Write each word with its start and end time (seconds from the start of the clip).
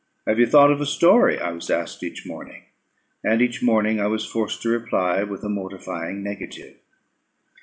Have 0.25 0.39
you 0.39 0.47
thought 0.47 0.71
of 0.71 0.81
a 0.81 0.87
story? 0.87 1.37
I 1.39 1.51
was 1.51 1.69
asked 1.69 2.01
each 2.01 2.25
morning, 2.25 2.63
and 3.23 3.39
each 3.39 3.61
morning 3.61 3.99
I 3.99 4.07
was 4.07 4.25
forced 4.25 4.63
to 4.63 4.69
reply 4.69 5.21
with 5.21 5.43
a 5.43 5.47
mortifying 5.47 6.23
negative. 6.23 6.77